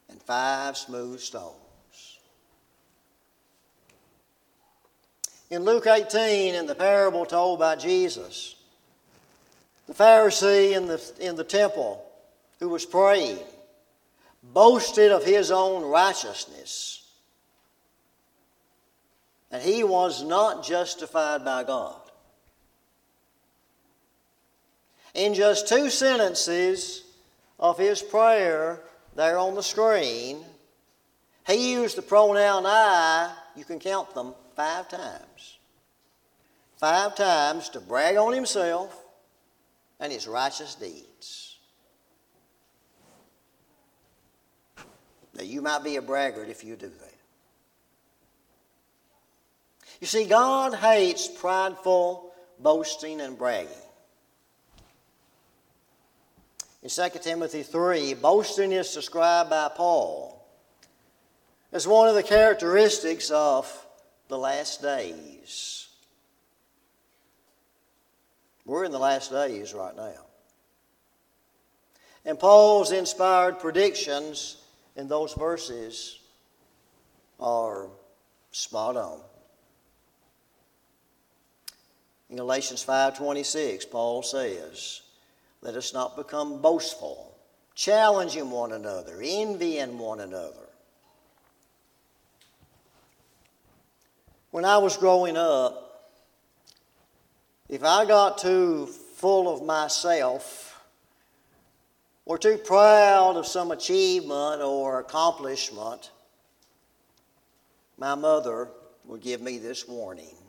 [0.09, 2.19] and five smooth stones.
[5.51, 8.55] In Luke 18, in the parable told by Jesus,
[9.87, 12.03] the Pharisee in the, in the temple
[12.59, 13.41] who was praying
[14.43, 17.00] boasted of his own righteousness.
[19.51, 22.01] And he was not justified by God.
[25.15, 27.03] In just two sentences
[27.59, 28.81] of his prayer
[29.17, 30.45] there on the screen,
[31.47, 35.59] he used the pronoun I, you can count them, five times.
[36.77, 39.05] Five times to brag on himself
[39.99, 41.59] and his righteous deeds.
[45.35, 47.10] Now, you might be a braggart if you do that.
[50.01, 53.73] You see, God hates prideful boasting and bragging.
[56.83, 60.43] In 2 Timothy 3, boasting is described by Paul
[61.73, 63.87] as one of the characteristics of
[64.29, 65.89] the last days.
[68.65, 70.27] We're in the last days right now.
[72.25, 74.57] And Paul's inspired predictions
[74.97, 76.21] in those verses
[77.39, 77.89] are
[78.53, 79.21] spot on.
[82.31, 85.01] In Galatians 5:26, Paul says,
[85.63, 87.35] "Let us not become boastful,
[87.75, 90.69] challenging one another, envying one another."
[94.53, 96.13] When I was growing up,
[97.69, 100.81] if I got too full of myself
[102.27, 106.11] or too proud of some achievement or accomplishment,
[107.97, 108.71] my mother
[109.05, 110.40] would give me this warning.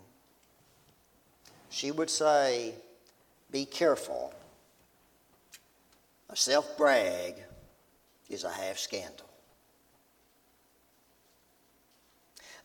[1.71, 2.75] She would say,
[3.49, 4.33] Be careful.
[6.29, 7.35] A self brag
[8.29, 9.27] is a half scandal.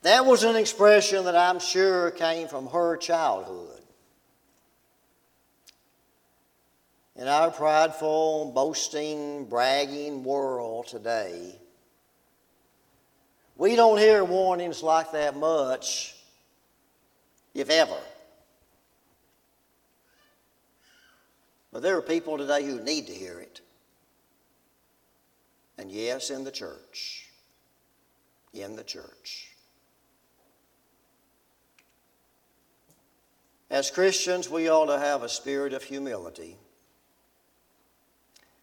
[0.03, 3.81] That was an expression that I'm sure came from her childhood.
[7.15, 11.59] In our prideful, boasting, bragging world today,
[13.57, 16.15] we don't hear warnings like that much,
[17.55, 17.99] if ever.
[21.77, 23.61] But there are people today who need to hear it.
[25.77, 27.29] And yes, in the church.
[28.55, 29.51] In the church.
[33.69, 36.57] As Christians, we ought to have a spirit of humility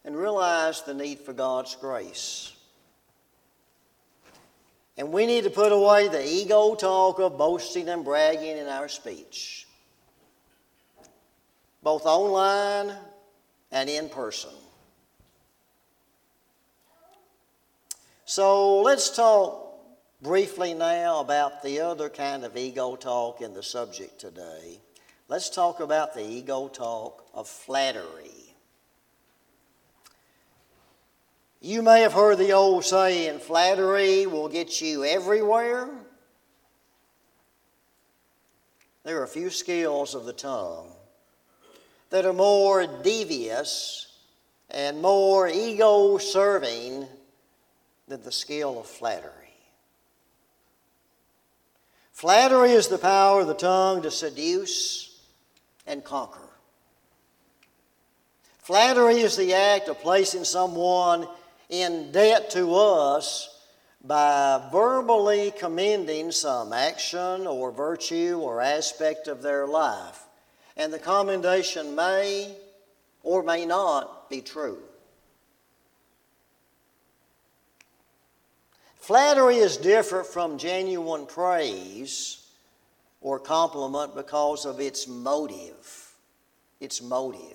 [0.04, 2.54] and realize the need for God's grace.
[4.98, 8.90] And we need to put away the ego talk of boasting and bragging in our
[8.90, 9.68] speech,
[11.84, 12.96] both online
[13.72, 14.50] and in person.
[18.26, 19.78] So let's talk
[20.22, 24.80] briefly now about the other kind of ego talk in the subject today.
[25.28, 28.56] Let's talk about the ego talk of flattery.
[31.60, 35.90] You may have heard the old saying flattery will get you everywhere.
[39.04, 40.94] There are a few skills of the tongue
[42.14, 44.20] that are more devious
[44.70, 47.08] and more ego serving
[48.08, 49.32] than the skill of flattery.
[52.12, 55.24] Flattery is the power of the tongue to seduce
[55.88, 56.52] and conquer.
[58.60, 61.28] Flattery is the act of placing someone
[61.70, 63.60] in debt to us
[64.04, 70.23] by verbally commending some action or virtue or aspect of their life.
[70.76, 72.56] And the commendation may
[73.22, 74.80] or may not be true.
[78.98, 82.48] Flattery is different from genuine praise
[83.22, 86.14] or compliment because of its motive.
[86.80, 87.50] Its motive.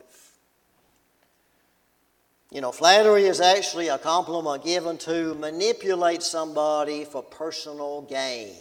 [2.51, 8.55] You know, flattery is actually a compliment given to manipulate somebody for personal gain.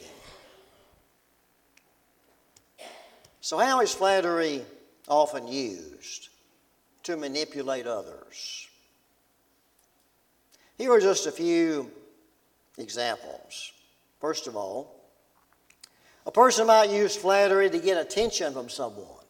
[3.48, 4.66] So, how is flattery
[5.08, 6.28] often used?
[7.04, 8.68] To manipulate others.
[10.78, 11.90] Here are just a few
[12.78, 13.72] examples.
[14.20, 14.94] First of all,
[16.26, 19.24] a person might use flattery to get attention from someone.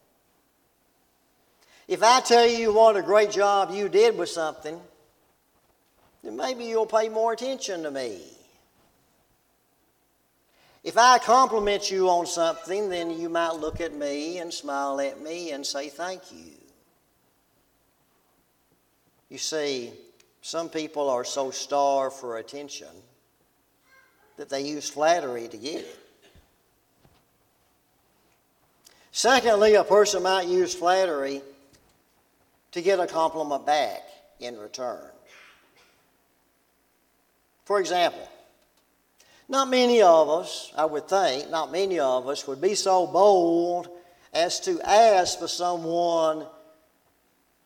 [1.87, 4.81] If I tell you what a great job you did with something,
[6.23, 8.36] then maybe you'll pay more attention to me.
[10.87, 15.19] If I compliment you on something, then you might look at me and smile at
[15.19, 16.53] me and say thank you.
[19.27, 19.91] You see,
[20.41, 22.87] some people are so starved for attention
[24.37, 25.99] that they use flattery to get it.
[29.11, 31.41] Secondly, a person might use flattery
[32.71, 34.03] to get a compliment back
[34.39, 35.03] in return.
[37.65, 38.29] For example,
[39.49, 43.87] not many of us, I would think, not many of us would be so bold
[44.33, 46.45] as to ask for someone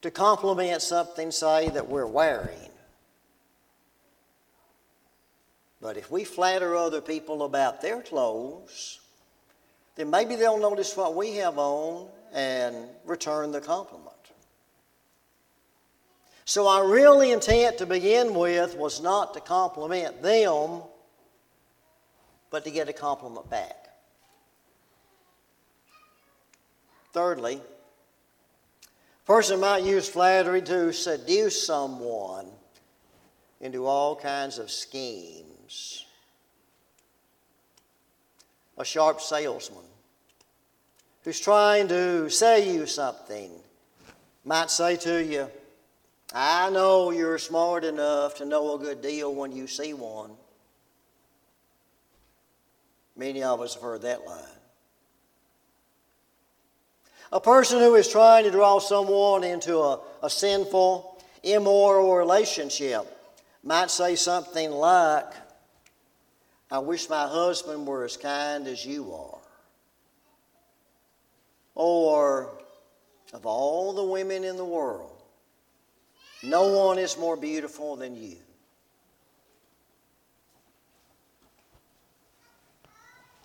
[0.01, 2.69] to compliment something, say, that we're wearing.
[5.81, 8.99] But if we flatter other people about their clothes,
[9.95, 12.75] then maybe they'll notice what we have on and
[13.05, 14.07] return the compliment.
[16.45, 20.81] So, our real intent to begin with was not to compliment them,
[22.51, 23.87] but to get a compliment back.
[27.13, 27.59] Thirdly,
[28.85, 32.47] a person might use flattery to seduce someone
[33.59, 36.05] into all kinds of schemes.
[38.77, 39.83] A sharp salesman
[41.23, 43.51] who's trying to sell you something
[44.43, 45.47] might say to you,
[46.33, 50.31] I know you're smart enough to know a good deal when you see one.
[53.15, 54.43] Many of us have heard that line.
[57.33, 63.05] A person who is trying to draw someone into a, a sinful, immoral relationship
[63.63, 65.33] might say something like,
[66.69, 69.39] I wish my husband were as kind as you are.
[71.75, 72.51] Or,
[73.33, 75.21] of all the women in the world,
[76.43, 78.37] no one is more beautiful than you.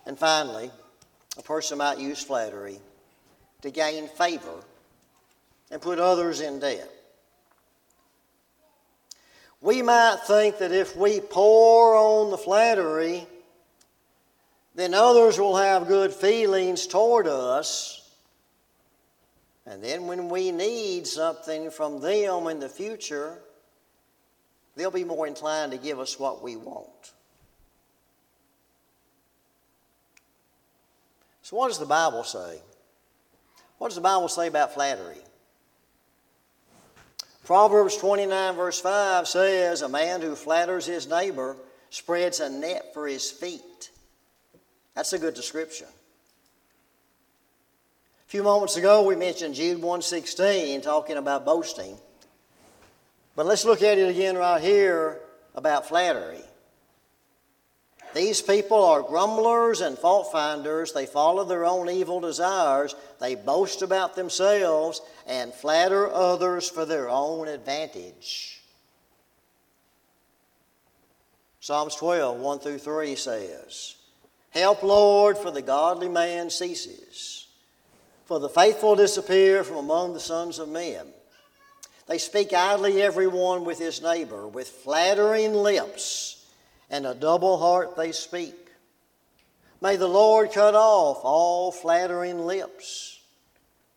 [0.07, 0.71] And finally,
[1.37, 2.79] a person might use flattery
[3.61, 4.63] to gain favor
[5.69, 6.89] and put others in debt.
[9.61, 13.27] We might think that if we pour on the flattery,
[14.73, 17.97] then others will have good feelings toward us
[19.67, 23.37] and then when we need something from them in the future,
[24.77, 27.11] they'll be more inclined to give us what we want.
[31.47, 32.59] So, what does the Bible say?
[33.77, 35.15] What does the Bible say about flattery?
[37.45, 41.55] Proverbs 29, verse 5 says, A man who flatters his neighbor
[41.89, 43.91] spreads a net for his feet.
[44.93, 45.87] That's a good description.
[48.27, 51.97] A few moments ago, we mentioned Jude 116 talking about boasting.
[53.37, 55.21] But let's look at it again right here
[55.55, 56.43] about flattery.
[58.17, 60.91] These people are grumblers and fault finders.
[60.91, 62.95] They follow their own evil desires.
[63.21, 68.63] They boast about themselves and flatter others for their own advantage.
[71.59, 73.97] Psalms 12, 1 through 3 says,
[74.49, 77.45] Help, Lord, for the godly man ceases,
[78.25, 81.05] for the faithful disappear from among the sons of men.
[82.07, 86.36] They speak idly every one with his neighbor, with flattering lips,
[86.89, 88.55] and a double heart they speak.
[89.81, 93.19] May the Lord cut off all flattering lips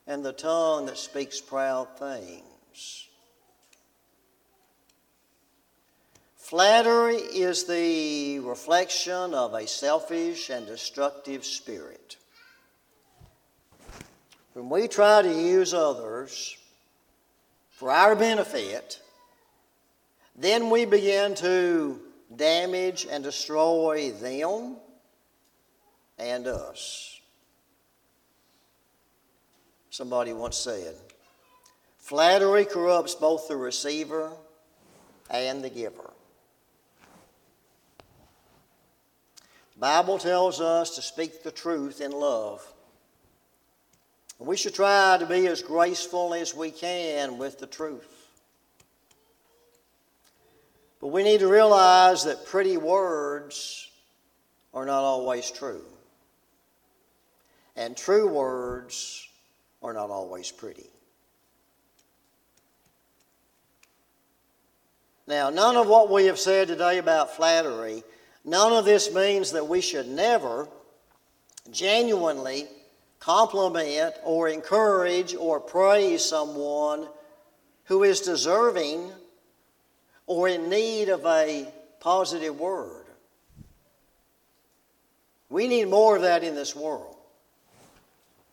[0.06, 3.08] and the tongue that speaks proud things.
[6.36, 12.16] Flattery is the reflection of a selfish and destructive spirit.
[14.54, 16.58] When we try to use others
[17.70, 19.00] for our benefit,
[20.34, 22.00] then we begin to
[22.34, 24.76] damage and destroy them
[26.18, 27.20] and us.
[29.90, 30.94] Somebody once said,
[31.98, 34.30] Flattery corrupts both the receiver
[35.30, 36.10] and the giver.
[39.78, 42.66] Bible tells us to speak the truth in love.
[44.38, 48.19] We should try to be as graceful as we can with the truth.
[51.00, 53.90] But we need to realize that pretty words
[54.74, 55.84] are not always true.
[57.76, 59.26] And true words
[59.82, 60.90] are not always pretty.
[65.26, 68.02] Now, none of what we have said today about flattery
[68.44, 70.68] None of this means that we should never
[71.70, 72.66] genuinely
[73.18, 77.06] compliment or encourage or praise someone
[77.84, 79.12] who is deserving
[80.30, 81.66] or in need of a
[81.98, 83.04] positive word.
[85.48, 87.16] We need more of that in this world.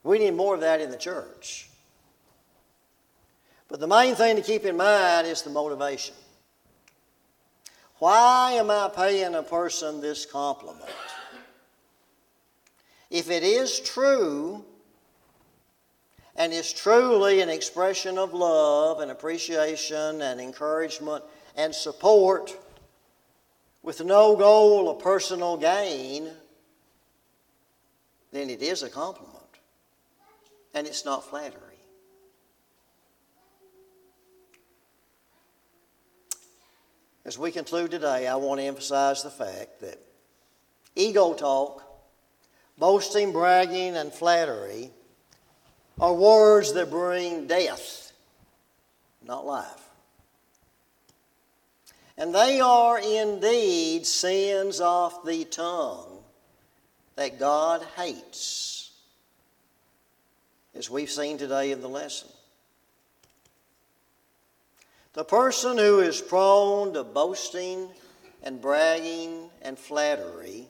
[0.02, 1.70] We need more of that in the church.
[3.68, 6.16] But the main thing to keep in mind is the motivation.
[8.00, 10.90] Why am I paying a person this compliment?
[13.12, 14.66] If it is true,
[16.38, 21.24] and is truly an expression of love and appreciation and encouragement
[21.58, 22.56] and support
[23.82, 26.30] with no goal of personal gain,
[28.32, 29.34] then it is a compliment.
[30.74, 31.62] And it's not flattery.
[37.26, 40.00] As we conclude today, I want to emphasize the fact that
[40.96, 41.84] ego talk,
[42.78, 44.92] boasting, bragging, and flattery
[46.00, 48.14] are words that bring death,
[49.26, 49.87] not life.
[52.18, 56.24] And they are indeed sins of the tongue
[57.16, 58.92] that God hates,
[60.76, 62.30] as we've seen today in the lesson.
[65.14, 67.90] The person who is prone to boasting
[68.44, 70.68] and bragging and flattery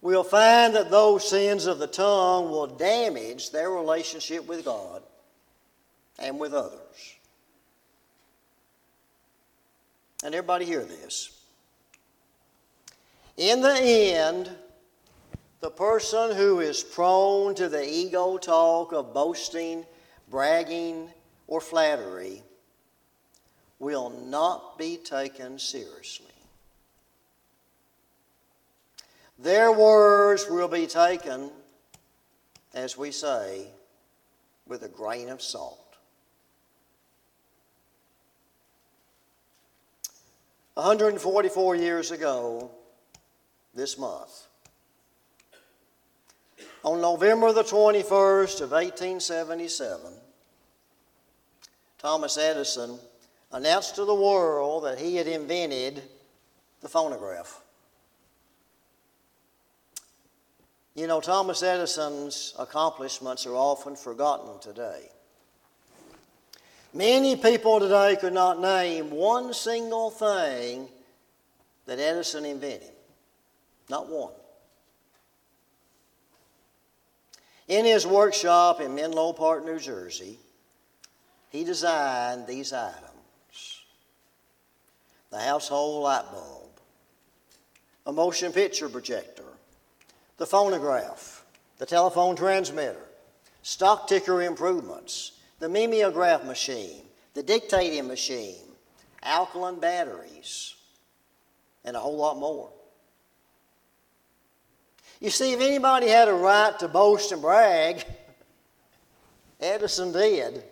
[0.00, 5.02] will find that those sins of the tongue will damage their relationship with God
[6.18, 7.15] and with others.
[10.26, 11.30] And everybody hear this.
[13.36, 14.50] In the end,
[15.60, 19.86] the person who is prone to the ego talk of boasting,
[20.28, 21.10] bragging,
[21.46, 22.42] or flattery
[23.78, 26.26] will not be taken seriously.
[29.38, 31.52] Their words will be taken,
[32.74, 33.68] as we say,
[34.66, 35.85] with a grain of salt.
[40.76, 42.70] One hundred and forty-four years ago,
[43.74, 44.46] this month,
[46.84, 50.12] on November the 21st of 1877,
[51.96, 52.98] Thomas Edison
[53.52, 56.02] announced to the world that he had invented
[56.82, 57.62] the phonograph.
[60.94, 65.08] You know, Thomas Edison's accomplishments are often forgotten today.
[66.96, 70.88] Many people today could not name one single thing
[71.84, 72.90] that Edison invented.
[73.90, 74.32] Not one.
[77.68, 80.38] In his workshop in Menlo Park, New Jersey,
[81.50, 83.82] he designed these items
[85.30, 86.70] the household light bulb,
[88.06, 89.44] a motion picture projector,
[90.38, 91.44] the phonograph,
[91.76, 93.04] the telephone transmitter,
[93.62, 97.02] stock ticker improvements, the mimeograph machine,
[97.34, 98.64] the dictating machine,
[99.22, 100.74] alkaline batteries,
[101.84, 102.70] and a whole lot more.
[105.20, 108.04] You see, if anybody had a right to boast and brag,
[109.60, 110.62] Edison did.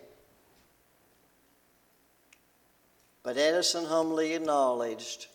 [3.23, 5.27] But Edison humbly acknowledged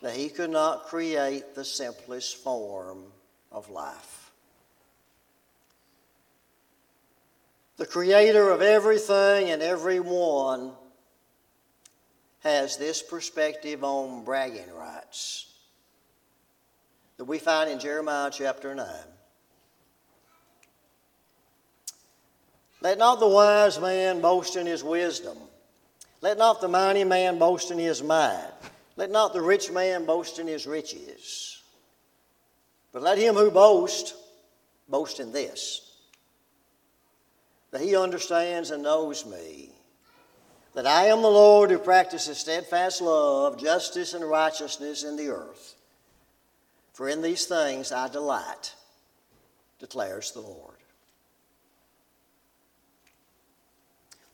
[0.00, 3.04] that he could not create the simplest form
[3.52, 4.23] of life.
[7.76, 10.72] The creator of everything and everyone
[12.40, 15.52] has this perspective on bragging rights
[17.16, 18.86] that we find in Jeremiah chapter 9.
[22.80, 25.38] Let not the wise man boast in his wisdom.
[26.20, 28.52] Let not the mighty man boast in his might.
[28.96, 31.60] Let not the rich man boast in his riches.
[32.92, 34.14] But let him who boasts
[34.88, 35.93] boast in this
[37.74, 39.68] that he understands and knows me,
[40.74, 45.74] that I am the Lord who practices steadfast love, justice, and righteousness in the earth.
[46.92, 48.74] For in these things I delight,
[49.80, 50.76] declares the Lord.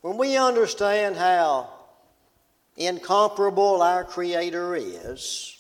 [0.03, 1.71] When we understand how
[2.77, 5.57] incomparable our Creator is,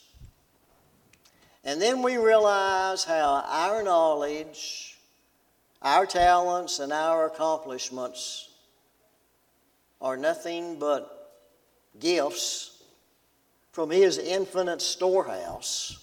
[1.64, 4.89] and then we realize how our knowledge,
[5.82, 8.50] our talents and our accomplishments
[10.00, 11.32] are nothing but
[11.98, 12.82] gifts
[13.72, 15.98] from His infinite storehouse.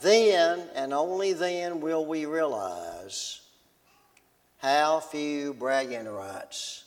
[0.00, 3.40] Then and only then will we realize
[4.58, 6.84] how few bragging rights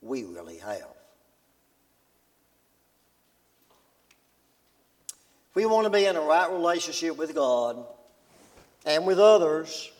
[0.00, 0.86] we really have.
[5.54, 7.84] We want to be in a right relationship with God,
[8.86, 9.90] and with others,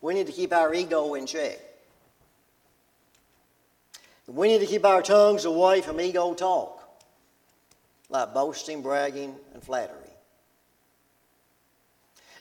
[0.00, 1.58] we need to keep our ego in check.
[4.26, 6.82] We need to keep our tongues away from ego talk,
[8.08, 9.96] like boasting, bragging, and flattery.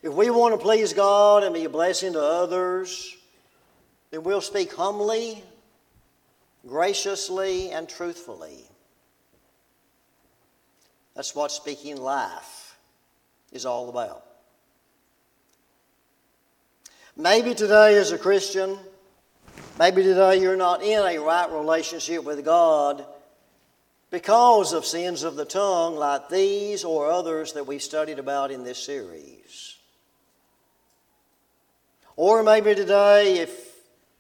[0.04, 3.16] If we want to please God and be a blessing to others,
[4.10, 5.44] then we'll speak humbly,
[6.68, 8.66] graciously, and truthfully.
[11.16, 12.78] That's what speaking life
[13.52, 14.26] is all about.
[17.18, 18.78] Maybe today, as a Christian,
[19.78, 23.06] maybe today you're not in a right relationship with God
[24.12, 28.64] because of sins of the tongue like these or others that we studied about in
[28.64, 29.78] this series.
[32.16, 33.76] Or maybe today, if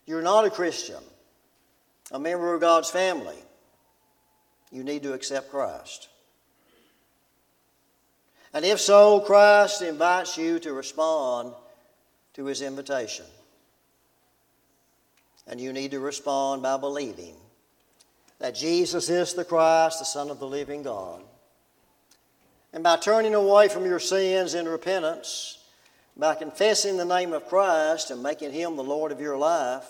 [0.05, 1.03] you're not a Christian,
[2.11, 3.37] a member of God's family,
[4.69, 6.09] you need to accept Christ.
[8.53, 11.53] And if so, Christ invites you to respond
[12.33, 13.25] to his invitation.
[15.47, 17.35] And you need to respond by believing
[18.39, 21.21] that Jesus is the Christ, the Son of the living God.
[22.73, 25.59] And by turning away from your sins in repentance,
[26.15, 29.85] by confessing the name of Christ and making him the Lord of your life,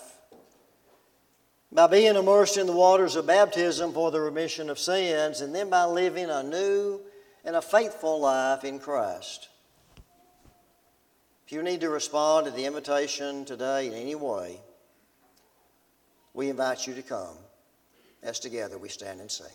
[1.70, 5.70] by being immersed in the waters of baptism for the remission of sins, and then
[5.70, 7.00] by living a new
[7.44, 9.48] and a faithful life in Christ.
[11.52, 14.58] If you need to respond to the invitation today in any way,
[16.32, 17.36] we invite you to come
[18.22, 19.52] as together we stand and sing.